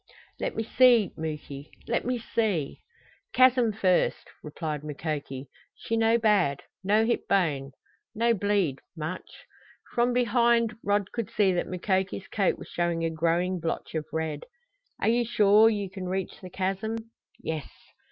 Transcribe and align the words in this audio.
"Let 0.39 0.55
me 0.55 0.63
see, 0.63 1.13
Muky 1.15 1.69
let 1.87 2.05
me 2.05 2.17
see" 2.17 2.81
"Chasm 3.35 3.71
first," 3.71 4.31
replied 4.41 4.83
Mukoki. 4.83 5.47
"She 5.75 5.95
no 5.95 6.17
bad. 6.17 6.63
No 6.83 7.05
hit 7.05 7.27
bone. 7.27 7.73
No 8.15 8.33
bleed 8.33 8.79
much." 8.97 9.45
From 9.93 10.11
behind 10.11 10.75
Rod 10.83 11.11
could 11.11 11.29
see 11.29 11.53
that 11.53 11.67
Mukoki's 11.67 12.27
coat 12.29 12.57
was 12.57 12.67
showing 12.67 13.05
a 13.05 13.11
growing 13.11 13.59
blotch 13.59 13.93
of 13.93 14.07
red. 14.11 14.45
"Are 14.99 15.07
you 15.09 15.23
sure 15.23 15.69
you 15.69 15.87
can 15.87 16.09
reach 16.09 16.41
the 16.41 16.49
chasm?" 16.49 16.95
"Yes." 17.39 17.69